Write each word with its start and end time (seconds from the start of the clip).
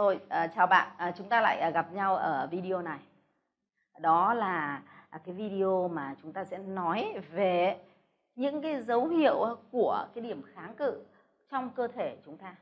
Rồi, 0.00 0.20
à, 0.28 0.46
chào 0.46 0.66
bạn, 0.66 0.88
à, 0.96 1.12
chúng 1.16 1.28
ta 1.28 1.40
lại 1.40 1.58
à, 1.58 1.70
gặp 1.70 1.92
nhau 1.92 2.16
ở 2.16 2.48
video 2.50 2.82
này. 2.82 2.98
Đó 4.00 4.34
là 4.34 4.82
à, 5.10 5.18
cái 5.24 5.34
video 5.34 5.88
mà 5.88 6.14
chúng 6.22 6.32
ta 6.32 6.44
sẽ 6.44 6.58
nói 6.58 7.14
về 7.32 7.78
những 8.34 8.62
cái 8.62 8.82
dấu 8.82 9.08
hiệu 9.08 9.56
của 9.72 10.06
cái 10.14 10.24
điểm 10.24 10.42
kháng 10.54 10.74
cự 10.74 11.04
trong 11.50 11.70
cơ 11.70 11.88
thể 11.88 12.16
chúng 12.24 12.36
ta. 12.36 12.54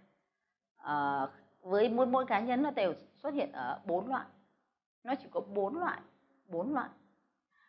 À, 0.76 1.26
với 1.60 1.88
mỗi 1.88 2.06
mỗi 2.06 2.26
cá 2.26 2.40
nhân 2.40 2.62
nó 2.62 2.70
đều 2.70 2.94
xuất 3.16 3.34
hiện 3.34 3.52
ở 3.52 3.80
bốn 3.84 4.08
loại. 4.08 4.26
Nó 5.04 5.14
chỉ 5.14 5.28
có 5.30 5.40
bốn 5.40 5.78
loại, 5.78 6.00
bốn 6.46 6.74
loại. 6.74 6.88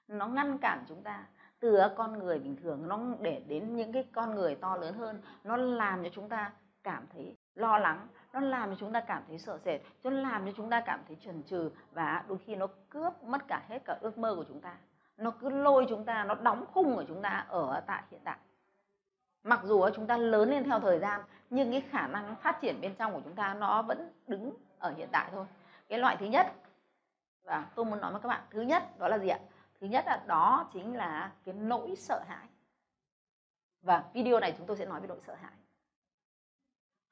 Nó 0.07 0.27
ngăn 0.27 0.57
cản 0.57 0.83
chúng 0.87 1.03
ta 1.03 1.25
từ 1.59 1.79
con 1.97 2.19
người 2.19 2.39
bình 2.39 2.55
thường 2.55 2.87
nó 2.87 2.99
để 3.21 3.41
đến 3.47 3.75
những 3.75 3.91
cái 3.91 4.03
con 4.13 4.35
người 4.35 4.55
to 4.55 4.75
lớn 4.75 4.93
hơn, 4.93 5.21
nó 5.43 5.57
làm 5.57 6.03
cho 6.03 6.09
chúng 6.13 6.29
ta 6.29 6.51
cảm 6.83 7.07
thấy 7.13 7.37
lo 7.55 7.77
lắng 7.77 8.07
nó 8.33 8.39
làm 8.39 8.69
cho 8.69 8.75
chúng 8.79 8.93
ta 8.93 9.01
cảm 9.01 9.23
thấy 9.27 9.37
sợ 9.37 9.57
sệt, 9.65 9.81
nó 10.03 10.11
làm 10.11 10.45
cho 10.45 10.51
chúng 10.57 10.69
ta 10.69 10.81
cảm 10.81 10.99
thấy 11.07 11.17
chần 11.25 11.43
chừ 11.43 11.71
và 11.91 12.23
đôi 12.27 12.37
khi 12.45 12.55
nó 12.55 12.67
cướp 12.89 13.23
mất 13.23 13.47
cả 13.47 13.61
hết 13.69 13.79
cả 13.85 13.97
ước 14.01 14.17
mơ 14.17 14.35
của 14.35 14.45
chúng 14.47 14.61
ta. 14.61 14.75
Nó 15.17 15.31
cứ 15.31 15.49
lôi 15.49 15.85
chúng 15.89 16.05
ta, 16.05 16.23
nó 16.23 16.35
đóng 16.35 16.65
khung 16.73 16.95
của 16.95 17.03
chúng 17.07 17.21
ta 17.21 17.45
ở 17.47 17.83
tại 17.87 18.03
hiện 18.11 18.21
tại. 18.23 18.37
Mặc 19.43 19.59
dù 19.63 19.89
chúng 19.95 20.07
ta 20.07 20.17
lớn 20.17 20.49
lên 20.49 20.63
theo 20.63 20.79
thời 20.79 20.99
gian, 20.99 21.21
nhưng 21.49 21.71
cái 21.71 21.81
khả 21.81 22.07
năng 22.07 22.35
phát 22.35 22.61
triển 22.61 22.81
bên 22.81 22.95
trong 22.95 23.13
của 23.13 23.21
chúng 23.23 23.35
ta 23.35 23.53
nó 23.53 23.81
vẫn 23.81 24.11
đứng 24.27 24.53
ở 24.79 24.93
hiện 24.97 25.09
tại 25.11 25.29
thôi. 25.31 25.45
Cái 25.89 25.99
loại 25.99 26.17
thứ 26.19 26.25
nhất, 26.25 26.53
và 27.43 27.65
tôi 27.75 27.85
muốn 27.85 28.01
nói 28.01 28.11
với 28.11 28.21
các 28.21 28.29
bạn, 28.29 28.41
thứ 28.49 28.61
nhất 28.61 28.99
đó 28.99 29.07
là 29.07 29.17
gì 29.17 29.27
ạ? 29.27 29.39
Thứ 29.81 29.87
nhất 29.87 30.03
là 30.07 30.23
đó 30.27 30.69
chính 30.73 30.95
là 30.95 31.31
cái 31.45 31.55
nỗi 31.55 31.95
sợ 31.95 32.21
hãi. 32.27 32.47
Và 33.81 34.03
video 34.13 34.39
này 34.39 34.53
chúng 34.57 34.67
tôi 34.67 34.77
sẽ 34.77 34.85
nói 34.85 35.01
về 35.01 35.07
nỗi 35.07 35.19
sợ 35.27 35.35
hãi 35.35 35.51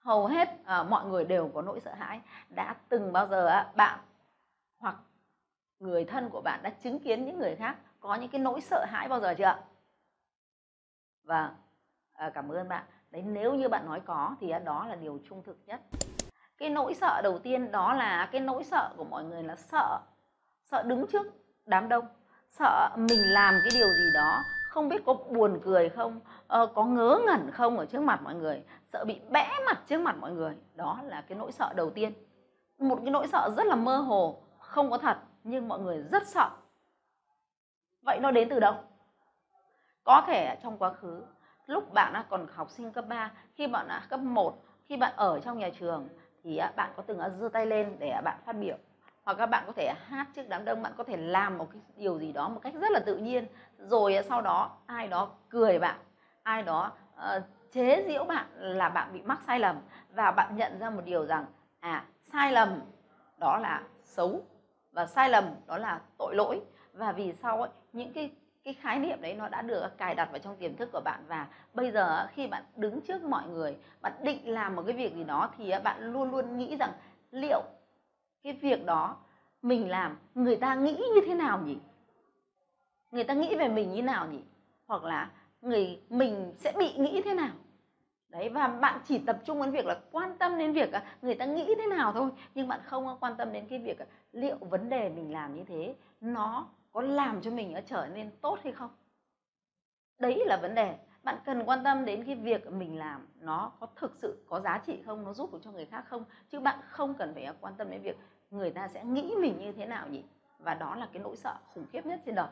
hầu 0.08 0.28
hết 0.28 0.50
à, 0.66 0.84
mọi 0.84 1.06
người 1.06 1.26
đều 1.26 1.52
có 1.54 1.62
nỗi 1.62 1.80
sợ 1.80 1.94
hãi. 1.94 2.22
Đã 2.50 2.76
từng 2.90 3.14
bao 3.14 3.28
giờ 3.28 3.46
à, 3.46 3.72
bạn 3.76 4.00
hoặc 4.80 4.96
người 5.80 6.06
thân 6.06 6.30
của 6.30 6.42
bạn 6.42 6.60
đã 6.64 6.70
chứng 6.70 7.00
kiến 7.00 7.26
những 7.26 7.40
người 7.40 7.56
khác 7.56 7.76
có 8.00 8.16
những 8.16 8.30
cái 8.30 8.42
nỗi 8.42 8.62
sợ 8.62 8.86
hãi 8.90 9.08
bao 9.10 9.20
giờ 9.20 9.34
chưa? 9.38 9.58
Và 11.24 11.52
à, 12.14 12.30
cảm 12.30 12.50
ơn 12.50 12.68
bạn. 12.68 12.84
Đấy 13.12 13.22
nếu 13.22 13.54
như 13.54 13.70
bạn 13.70 13.86
nói 13.86 14.02
có 14.06 14.36
thì 14.40 14.54
đó 14.66 14.86
là 14.86 14.96
điều 14.96 15.20
trung 15.30 15.44
thực 15.44 15.58
nhất. 15.66 15.82
Cái 16.58 16.70
nỗi 16.70 16.94
sợ 16.94 17.22
đầu 17.24 17.40
tiên 17.40 17.72
đó 17.72 17.94
là 17.94 18.30
cái 18.32 18.42
nỗi 18.42 18.64
sợ 18.64 18.94
của 18.98 19.04
mọi 19.04 19.24
người 19.24 19.44
là 19.44 19.56
sợ 19.56 20.00
sợ 20.72 20.84
đứng 20.84 21.06
trước 21.08 21.28
đám 21.66 21.90
đông 21.90 22.08
sợ 22.52 22.90
mình 22.96 23.34
làm 23.34 23.54
cái 23.64 23.80
điều 23.80 23.88
gì 23.88 24.10
đó 24.14 24.44
không 24.70 24.90
biết 24.90 25.06
có 25.06 25.14
buồn 25.14 25.60
cười 25.64 25.90
không? 25.90 26.20
Ờ, 26.48 26.68
có 26.76 26.86
ngớ 26.86 27.20
ngẩn 27.26 27.52
không 27.52 27.78
ở 27.78 27.86
trước 27.86 28.02
mặt 28.02 28.20
mọi 28.24 28.36
người? 28.36 28.64
Sợ 28.94 29.06
bị 29.06 29.20
bẽ 29.30 29.52
mặt 29.66 29.82
trước 29.88 30.02
mặt 30.02 30.16
mọi 30.20 30.32
người? 30.32 30.56
Đó 30.76 31.00
là 31.04 31.22
cái 31.22 31.38
nỗi 31.38 31.52
sợ 31.52 31.74
đầu 31.76 31.90
tiên. 31.90 32.14
Một 32.80 33.00
cái 33.02 33.12
nỗi 33.12 33.28
sợ 33.28 33.50
rất 33.58 33.68
là 33.68 33.76
mơ 33.76 33.98
hồ, 33.98 34.44
không 34.60 34.92
có 34.92 34.98
thật, 34.98 35.18
nhưng 35.44 35.68
mọi 35.68 35.80
người 35.80 36.04
rất 36.12 36.28
sợ. 36.28 36.50
Vậy 38.02 38.20
nó 38.20 38.32
đến 38.32 38.50
từ 38.50 38.60
đâu? 38.60 38.76
Có 40.04 40.24
thể 40.28 40.58
trong 40.64 40.78
quá 40.78 40.94
khứ. 40.94 41.24
Lúc 41.66 41.94
bạn 41.94 42.24
còn 42.30 42.48
học 42.54 42.70
sinh 42.70 42.92
cấp 42.92 43.06
3 43.08 43.32
khi 43.54 43.68
bạn 43.68 43.88
cấp 44.10 44.20
1 44.20 44.64
khi 44.86 44.98
bạn 44.98 45.14
ở 45.16 45.40
trong 45.40 45.60
nhà 45.60 45.70
trường, 45.80 46.08
thì 46.44 46.60
bạn 46.76 46.92
có 46.96 47.04
từng 47.08 47.20
giơ 47.40 47.50
tay 47.50 47.66
lên 47.66 47.96
để 48.00 48.22
bạn 48.24 48.40
phát 48.46 48.54
biểu 48.54 48.78
hoặc 49.28 49.34
các 49.34 49.46
bạn 49.46 49.64
có 49.68 49.74
thể 49.74 49.94
hát 50.08 50.28
trước 50.36 50.50
đám 50.50 50.66
đông 50.66 50.82
bạn 50.82 50.94
có 50.98 51.04
thể 51.04 51.18
làm 51.18 51.58
một 51.58 51.68
cái 51.72 51.82
điều 51.96 52.20
gì 52.20 52.32
đó 52.32 52.50
một 52.50 52.60
cách 52.64 52.74
rất 52.82 52.92
là 52.92 53.00
tự 53.00 53.18
nhiên. 53.18 53.48
Rồi 53.78 54.20
sau 54.30 54.42
đó 54.42 54.78
ai 54.86 55.08
đó 55.08 55.30
cười 55.50 55.80
bạn 55.80 56.00
ai 56.44 56.64
đó 56.64 56.92
uh, 57.16 57.44
chế 57.72 58.06
giễu 58.08 58.24
bạn 58.24 58.46
là 58.54 58.90
bạn 58.90 59.14
bị 59.14 59.22
mắc 59.22 59.40
sai 59.48 59.60
lầm. 59.60 59.76
Và 60.16 60.32
bạn 60.32 60.56
nhận 60.56 60.80
ra 60.80 60.90
một 60.90 61.02
điều 61.06 61.26
rằng 61.26 61.46
à 61.80 62.06
sai 62.32 62.52
lầm 62.52 62.82
đó 63.38 63.58
là 63.58 63.84
xấu 64.04 64.42
và 64.92 65.06
sai 65.06 65.30
lầm 65.30 65.46
đó 65.68 65.78
là 65.78 66.00
tội 66.18 66.36
lỗi. 66.36 66.62
Và 66.94 67.12
vì 67.12 67.34
sau 67.34 67.62
ấy, 67.62 67.70
những 67.94 68.14
cái 68.14 68.32
cái 68.64 68.74
khái 68.74 69.00
niệm 69.00 69.22
đấy 69.22 69.34
nó 69.34 69.50
đã 69.50 69.62
được 69.62 69.98
cài 69.98 70.16
đặt 70.16 70.32
vào 70.32 70.40
trong 70.40 70.56
tiềm 70.56 70.76
thức 70.76 70.90
của 70.94 71.02
bạn. 71.06 71.20
Và 71.28 71.48
bây 71.74 71.92
giờ 71.92 72.28
khi 72.34 72.48
bạn 72.48 72.64
đứng 72.76 73.02
trước 73.02 73.24
mọi 73.24 73.48
người 73.48 73.78
bạn 74.02 74.14
định 74.24 74.54
làm 74.54 74.76
một 74.76 74.84
cái 74.88 74.96
việc 74.96 75.16
gì 75.16 75.24
đó 75.24 75.50
thì 75.58 75.74
bạn 75.84 76.14
luôn 76.14 76.32
luôn 76.32 76.58
nghĩ 76.58 76.78
rằng 76.80 76.92
liệu 77.32 77.62
cái 78.44 78.54
việc 78.54 78.86
đó 78.86 79.18
mình 79.62 79.90
làm, 79.90 80.18
người 80.36 80.56
ta 80.56 80.76
nghĩ 80.76 80.98
như 81.16 81.22
thế 81.28 81.34
nào 81.34 81.62
nhỉ? 81.66 81.78
Người 83.12 83.24
ta 83.24 83.34
nghĩ 83.34 83.56
về 83.56 83.68
mình 83.68 83.94
như 83.94 84.02
nào 84.02 84.28
nhỉ? 84.28 84.42
Hoặc 84.88 85.04
là 85.04 85.30
người, 85.62 86.00
mình 86.10 86.54
sẽ 86.58 86.74
bị 86.80 86.94
nghĩ 86.98 87.22
thế 87.26 87.34
nào? 87.34 87.56
Đấy, 88.30 88.50
và 88.50 88.68
bạn 88.68 89.00
chỉ 89.06 89.18
tập 89.18 89.38
trung 89.46 89.62
đến 89.62 89.72
việc 89.72 89.86
là 89.86 90.00
quan 90.12 90.38
tâm 90.38 90.58
đến 90.58 90.74
việc 90.74 90.92
à, 90.92 91.04
người 91.22 91.36
ta 91.36 91.46
nghĩ 91.46 91.76
thế 91.78 91.88
nào 91.88 92.14
thôi. 92.14 92.30
Nhưng 92.56 92.68
bạn 92.68 92.80
không 92.86 93.18
quan 93.20 93.36
tâm 93.38 93.54
đến 93.54 93.68
cái 93.70 93.80
việc 93.80 94.00
à, 94.00 94.06
liệu 94.32 94.58
vấn 94.58 94.90
đề 94.90 95.10
mình 95.10 95.34
làm 95.34 95.56
như 95.56 95.64
thế 95.64 95.96
nó 96.22 96.68
có 96.92 97.02
làm 97.02 97.42
cho 97.42 97.52
mình 97.52 97.74
trở 97.86 98.08
nên 98.14 98.32
tốt 98.42 98.60
hay 98.64 98.74
không? 98.74 98.92
Đấy 100.20 100.44
là 100.46 100.58
vấn 100.58 100.76
đề 100.76 100.98
bạn 101.28 101.38
cần 101.46 101.64
quan 101.66 101.84
tâm 101.84 102.06
đến 102.06 102.24
cái 102.26 102.36
việc 102.36 102.72
mình 102.72 102.98
làm 102.98 103.28
nó 103.40 103.72
có 103.80 103.88
thực 103.96 104.16
sự 104.16 104.46
có 104.50 104.60
giá 104.60 104.78
trị 104.86 105.02
không, 105.06 105.24
nó 105.24 105.34
giúp 105.34 105.54
được 105.54 105.60
cho 105.64 105.72
người 105.72 105.86
khác 105.86 106.04
không? 106.08 106.26
Chứ 106.50 106.60
bạn 106.60 106.80
không 106.90 107.14
cần 107.14 107.34
phải 107.34 107.48
quan 107.62 107.74
tâm 107.78 107.90
đến 107.90 108.02
việc 108.02 108.18
người 108.52 108.72
ta 108.72 108.88
sẽ 108.88 109.04
nghĩ 109.04 109.36
mình 109.42 109.60
như 109.60 109.72
thế 109.72 109.86
nào 109.86 110.08
nhỉ? 110.08 110.24
Và 110.60 110.74
đó 110.74 110.96
là 110.96 111.08
cái 111.14 111.24
nỗi 111.24 111.36
sợ 111.36 111.56
khủng 111.74 111.86
khiếp 111.92 112.06
nhất 112.06 112.22
trên 112.26 112.36
đời. 112.36 112.48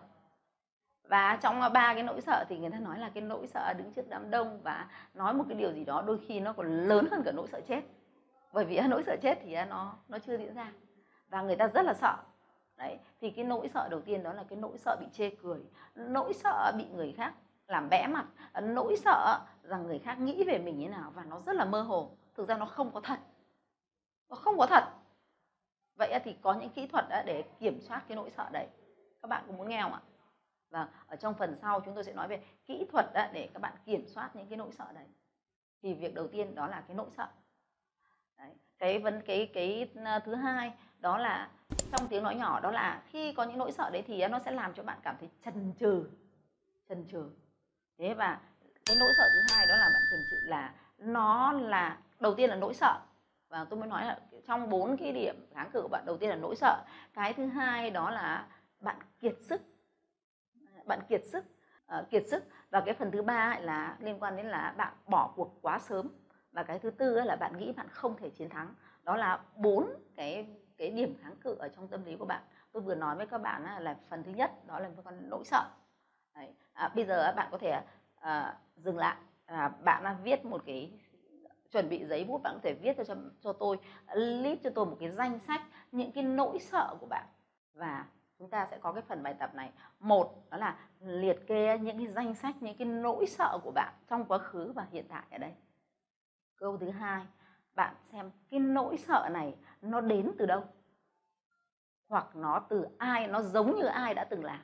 Và 1.09 1.39
trong 1.41 1.61
à, 1.61 1.69
ba 1.69 1.93
cái 1.93 2.03
nỗi 2.03 2.21
sợ 2.21 2.45
thì 2.49 2.57
người 2.57 2.69
ta 2.69 2.79
nói 2.79 2.99
là 2.99 3.09
cái 3.09 3.23
nỗi 3.23 3.47
sợ 3.47 3.73
đứng 3.77 3.91
trước 3.93 4.09
đám 4.09 4.29
đông 4.29 4.59
và 4.63 4.87
nói 5.13 5.33
một 5.33 5.43
cái 5.49 5.57
điều 5.57 5.71
gì 5.73 5.85
đó 5.85 6.03
đôi 6.07 6.19
khi 6.27 6.39
nó 6.39 6.53
còn 6.53 6.87
lớn 6.87 7.07
hơn 7.11 7.21
cả 7.25 7.31
nỗi 7.31 7.47
sợ 7.47 7.61
chết. 7.67 7.81
Bởi 8.53 8.65
vì 8.65 8.81
nỗi 8.89 9.03
sợ 9.03 9.15
chết 9.21 9.39
thì 9.41 9.55
nó 9.69 9.97
nó 10.07 10.19
chưa 10.19 10.37
diễn 10.37 10.55
ra. 10.55 10.71
Và 11.29 11.41
người 11.41 11.55
ta 11.55 11.67
rất 11.67 11.85
là 11.85 11.93
sợ. 11.93 12.17
Đấy, 12.77 12.97
thì 13.21 13.29
cái 13.29 13.45
nỗi 13.45 13.69
sợ 13.73 13.87
đầu 13.91 14.01
tiên 14.01 14.23
đó 14.23 14.33
là 14.33 14.43
cái 14.49 14.59
nỗi 14.59 14.77
sợ 14.77 14.97
bị 14.99 15.05
chê 15.13 15.29
cười, 15.29 15.59
nỗi 15.95 16.33
sợ 16.33 16.71
bị 16.77 16.85
người 16.93 17.13
khác 17.17 17.33
làm 17.67 17.89
bẽ 17.89 18.07
mặt 18.07 18.25
ờ, 18.53 18.61
nỗi 18.61 18.95
sợ 18.97 19.45
rằng 19.63 19.87
người 19.87 19.99
khác 19.99 20.19
nghĩ 20.19 20.43
về 20.43 20.59
mình 20.59 20.79
như 20.79 20.89
nào 20.89 21.11
và 21.15 21.23
nó 21.25 21.39
rất 21.39 21.55
là 21.55 21.65
mơ 21.65 21.81
hồ. 21.81 22.11
Thực 22.35 22.47
ra 22.47 22.57
nó 22.57 22.65
không 22.65 22.91
có 22.93 23.01
thật. 23.01 23.19
Nó 24.29 24.35
không 24.35 24.57
có 24.57 24.65
thật. 24.65 24.83
Vậy 25.95 26.19
thì 26.23 26.35
có 26.41 26.53
những 26.53 26.69
kỹ 26.69 26.87
thuật 26.87 27.05
để 27.25 27.43
kiểm 27.59 27.81
soát 27.81 28.03
cái 28.07 28.15
nỗi 28.15 28.29
sợ 28.29 28.49
đấy. 28.51 28.67
Các 29.21 29.27
bạn 29.27 29.43
có 29.47 29.53
muốn 29.53 29.69
nghe 29.69 29.81
không 29.81 29.93
ạ? 29.93 30.01
Và 30.69 30.89
ở 31.07 31.15
trong 31.15 31.33
phần 31.33 31.57
sau 31.61 31.81
chúng 31.85 31.95
tôi 31.95 32.03
sẽ 32.03 32.13
nói 32.13 32.27
về 32.27 32.43
kỹ 32.65 32.87
thuật 32.91 33.05
để 33.33 33.49
các 33.53 33.59
bạn 33.59 33.73
kiểm 33.85 34.07
soát 34.07 34.35
những 34.35 34.49
cái 34.49 34.57
nỗi 34.57 34.71
sợ 34.71 34.85
đấy. 34.93 35.05
Thì 35.81 35.93
việc 35.93 36.13
đầu 36.13 36.27
tiên 36.27 36.55
đó 36.55 36.67
là 36.67 36.81
cái 36.87 36.95
nỗi 36.95 37.09
sợ. 37.17 37.27
Đấy. 38.37 38.51
cái 38.79 38.99
vấn, 38.99 39.21
cái 39.25 39.51
cái 39.53 39.89
ờ, 40.05 40.19
thứ 40.19 40.35
hai 40.35 40.73
đó 40.99 41.17
là 41.17 41.49
trong 41.91 42.07
tiếng 42.07 42.23
nói 42.23 42.35
nhỏ 42.35 42.59
đó 42.59 42.71
là 42.71 43.03
khi 43.07 43.33
có 43.33 43.43
những 43.43 43.57
nỗi 43.57 43.71
sợ 43.71 43.89
đấy 43.89 44.03
thì 44.07 44.27
nó 44.27 44.39
sẽ 44.39 44.51
làm 44.51 44.73
cho 44.73 44.83
bạn 44.83 44.99
cảm 45.03 45.15
thấy 45.19 45.29
chần 45.45 45.73
chừ. 45.79 46.09
Chần 46.89 47.07
chừ 47.07 47.29
thế 47.97 48.13
và 48.13 48.39
cái 48.85 48.95
nỗi 48.99 49.13
sợ 49.17 49.23
thứ 49.33 49.55
hai 49.55 49.67
đó 49.67 49.75
là 49.75 49.89
bạn 49.93 50.01
chần 50.11 50.19
chừ 50.31 50.37
là 50.47 50.73
nó 50.97 51.51
là 51.51 51.97
đầu 52.19 52.33
tiên 52.33 52.49
là 52.49 52.55
nỗi 52.55 52.73
sợ. 52.73 52.99
Và 53.49 53.65
tôi 53.69 53.79
mới 53.79 53.89
nói 53.89 54.05
là 54.05 54.19
trong 54.47 54.69
bốn 54.69 54.97
cái 54.97 55.11
điểm 55.11 55.45
kháng 55.53 55.69
cự 55.73 55.81
của 55.81 55.87
bạn 55.87 56.03
đầu 56.05 56.17
tiên 56.17 56.29
là 56.29 56.35
nỗi 56.35 56.55
sợ. 56.55 56.83
Cái 57.13 57.33
thứ 57.33 57.45
hai 57.45 57.89
đó 57.89 58.09
là 58.09 58.47
bạn 58.79 58.97
kiệt 59.19 59.35
sức. 59.41 59.61
Bạn 60.85 60.99
kiệt 61.09 61.21
sức 61.25 61.45
uh, 61.99 62.09
kiệt 62.09 62.23
sức. 62.27 62.43
Và 62.69 62.81
cái 62.81 62.93
phần 62.93 63.11
thứ 63.11 63.21
ba 63.21 63.59
là 63.59 63.97
liên 63.99 64.19
quan 64.19 64.35
đến 64.37 64.45
là 64.45 64.73
bạn 64.77 64.93
bỏ 65.07 65.33
cuộc 65.35 65.61
quá 65.61 65.79
sớm. 65.79 66.07
Và 66.51 66.63
cái 66.63 66.79
thứ 66.79 66.89
tư 66.89 67.21
là 67.21 67.35
bạn 67.35 67.57
nghĩ 67.57 67.71
bạn 67.71 67.87
không 67.89 68.17
thể 68.17 68.29
chiến 68.29 68.49
thắng. 68.49 68.73
Đó 69.03 69.17
là 69.17 69.39
bốn 69.55 69.93
cái 70.15 70.47
cái 70.77 70.89
điểm 70.89 71.17
kháng 71.21 71.35
cự 71.35 71.55
ở 71.55 71.67
trong 71.67 71.87
tâm 71.87 72.05
lý 72.05 72.15
của 72.15 72.25
bạn. 72.25 72.41
Tôi 72.71 72.81
vừa 72.81 72.95
nói 72.95 73.15
với 73.15 73.27
các 73.27 73.37
bạn 73.37 73.83
là 73.83 73.97
phần 74.09 74.23
thứ 74.23 74.31
nhất 74.31 74.51
đó 74.67 74.79
là 74.79 74.89
phần 75.03 75.29
nỗi 75.29 75.43
sợ 75.45 75.63
Đấy. 76.35 76.53
À, 76.73 76.91
bây 76.95 77.05
giờ 77.05 77.33
bạn 77.35 77.47
có 77.51 77.57
thể 77.57 77.81
à, 78.19 78.57
dừng 78.75 78.97
lại. 78.97 79.17
À, 79.45 79.71
bạn 79.83 80.17
viết 80.23 80.45
một 80.45 80.61
cái 80.65 80.91
chuẩn 81.71 81.89
bị 81.89 82.05
giấy 82.05 82.23
bút 82.23 82.41
bạn 82.43 82.53
có 82.53 82.59
thể 82.63 82.73
viết 82.73 82.97
cho 83.07 83.15
cho 83.41 83.53
tôi 83.53 83.77
list 84.15 84.63
cho 84.63 84.69
tôi 84.75 84.85
một 84.85 84.97
cái 84.99 85.11
danh 85.11 85.39
sách 85.39 85.61
những 85.91 86.11
cái 86.11 86.23
nỗi 86.23 86.59
sợ 86.59 86.95
của 86.99 87.07
bạn. 87.07 87.25
Và 87.73 88.05
chúng 88.39 88.49
ta 88.49 88.67
sẽ 88.71 88.77
có 88.77 88.93
cái 88.93 89.01
phần 89.01 89.23
bài 89.23 89.35
tập 89.39 89.55
này. 89.55 89.71
Một 89.99 90.49
đó 90.49 90.57
là 90.57 90.77
liệt 90.99 91.47
kê 91.47 91.77
những 91.77 91.97
cái 91.97 92.07
danh 92.07 92.35
sách 92.35 92.55
những 92.59 92.77
cái 92.77 92.87
nỗi 92.87 93.25
sợ 93.27 93.59
của 93.63 93.71
bạn 93.71 93.93
trong 94.07 94.25
quá 94.25 94.37
khứ 94.37 94.71
và 94.75 94.87
hiện 94.91 95.05
tại 95.09 95.23
ở 95.31 95.37
đây. 95.37 95.53
Câu 96.57 96.77
thứ 96.77 96.89
hai 96.89 97.25
bạn 97.75 97.95
xem 98.11 98.31
cái 98.49 98.59
nỗi 98.59 98.97
sợ 98.97 99.29
này 99.31 99.55
nó 99.81 100.01
đến 100.01 100.31
từ 100.37 100.45
đâu? 100.45 100.63
Hoặc 102.09 102.35
nó 102.35 102.59
từ 102.59 102.87
ai 102.97 103.27
nó 103.27 103.41
giống 103.41 103.75
như 103.75 103.85
ai 103.85 104.13
đã 104.13 104.23
từng 104.29 104.43
làm? 104.43 104.59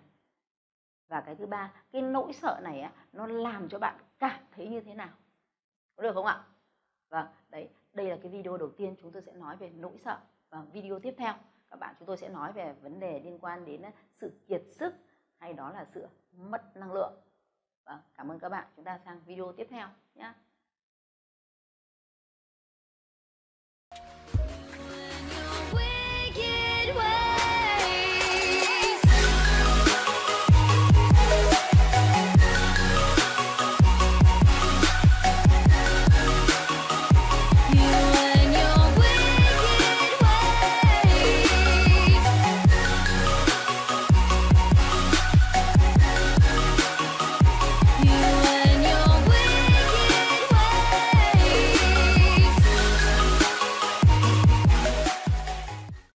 Và 1.12 1.22
cái 1.22 1.36
thứ 1.36 1.46
ba 1.46 1.74
cái 1.92 2.02
nỗi 2.02 2.34
sợ 2.34 2.60
này 2.63 2.81
á 2.81 2.92
nó 3.13 3.28
làm 3.28 3.69
cho 3.69 3.80
bạn 3.80 3.96
cảm 4.19 4.40
thấy 4.52 4.68
như 4.68 4.81
thế 4.81 4.94
nào 4.94 5.10
có 5.96 6.04
được 6.04 6.13
không 6.13 6.25
ạ 6.25 6.44
Vâng, 7.10 7.28
đấy, 7.50 7.69
đây 7.94 8.10
là 8.10 8.18
cái 8.22 8.31
video 8.31 8.58
đầu 8.58 8.69
tiên 8.69 8.96
chúng 9.02 9.12
tôi 9.12 9.22
sẽ 9.22 9.34
nói 9.34 9.58
về 9.58 9.69
nỗi 9.69 9.98
sợ 10.06 10.19
và 10.50 10.62
video 10.74 11.00
tiếp 11.00 11.13
theo 11.18 11.34
các 11.69 11.80
bạn 11.80 11.96
chúng 12.00 12.06
tôi 12.06 12.18
sẽ 12.18 12.30
nói 12.30 12.54
về 12.54 12.74
vấn 12.81 13.00
đề 13.00 13.19
liên 13.19 13.40
quan 13.40 13.66
đến 13.66 13.81
à, 13.81 13.92
sự 14.13 14.31
kiệt 14.48 14.63
sức 14.72 14.94
hay 15.38 15.54
đó 15.54 15.72
là 15.72 15.86
sự 15.86 16.08
mất 16.38 16.78
năng 16.78 16.94
lượng. 16.94 17.14
Vâng, 17.86 18.00
cảm 18.16 18.31
ơn 18.31 18.40
các 18.40 18.50
bạn. 18.50 18.68
Chúng 18.75 18.86
ta 18.86 19.00
sang 19.06 19.22
video 19.25 19.54
tiếp 19.57 19.68
theo 19.69 19.88
nhé. 20.16 20.34